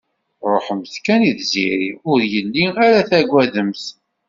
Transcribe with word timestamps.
Ruḥemt 0.51 0.95
kan 1.05 1.21
i 1.31 1.33
tziri, 1.39 1.91
ur 2.09 2.19
yelli 2.33 2.65
ara 2.85 3.07
tagademt. 3.09 3.85